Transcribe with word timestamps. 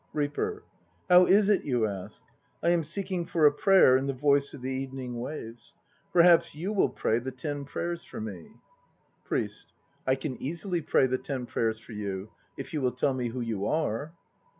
REAPER. 0.13 0.63
How 1.09 1.27
is 1.27 1.47
it, 1.47 1.63
you 1.63 1.85
ask? 1.85 2.23
I 2.63 2.71
am 2.71 2.83
seeking 2.83 3.23
for 3.23 3.45
a 3.45 3.51
prayer 3.53 3.95
in 3.95 4.07
the 4.07 4.13
voice 4.15 4.51
of 4.51 4.63
the 4.63 4.71
evening 4.71 5.19
waves. 5.19 5.75
Perhaps 6.11 6.55
you 6.55 6.73
will 6.73 6.89
pray 6.89 7.19
the 7.19 7.29
Ten 7.29 7.65
Prayers 7.65 8.03
for 8.03 8.19
me? 8.19 8.49
PRIEST. 9.25 9.73
I 10.07 10.15
can 10.15 10.41
easily 10.41 10.81
pray 10.81 11.05
the 11.05 11.19
Ten 11.19 11.45
Prayers 11.45 11.77
for 11.77 11.91
you, 11.91 12.31
if 12.57 12.73
you 12.73 12.81
will 12.81 12.93
tell 12.93 13.13
me 13.13 13.27
who 13.27 13.41
you 13.41 13.67
are. 13.67 14.11